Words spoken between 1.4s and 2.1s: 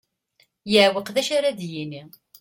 d-yini.